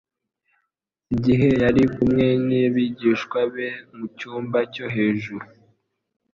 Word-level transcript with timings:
Igihe 1.13 1.47
yari 1.61 1.83
kumwe 1.93 2.25
n'abigishwa 2.47 3.39
be 3.53 3.67
mu 3.95 4.05
cyumba 4.17 4.59
cyo 4.73 4.85
hejuru 4.95 5.45